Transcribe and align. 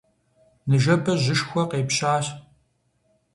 Ныжэбэ 0.69 1.11
жьышхуэ 1.21 1.63
къепщащ. 1.69 2.25